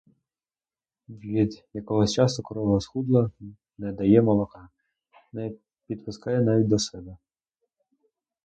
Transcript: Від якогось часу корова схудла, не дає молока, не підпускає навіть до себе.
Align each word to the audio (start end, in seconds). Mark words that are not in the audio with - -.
Від 1.09 1.63
якогось 1.73 2.13
часу 2.13 2.43
корова 2.43 2.79
схудла, 2.81 3.31
не 3.77 3.91
дає 3.93 4.21
молока, 4.21 4.69
не 5.33 5.51
підпускає 5.87 6.41
навіть 6.41 6.67
до 6.67 6.79
себе. 6.79 7.17